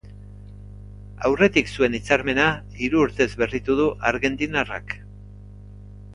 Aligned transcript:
Aurretik 1.29 1.69
zuen 1.75 1.97
hitzarmena 1.97 2.47
hiru 2.85 3.05
urtez 3.09 3.29
berritu 3.43 3.77
du 3.83 3.87
argentinarrak. 4.15 4.99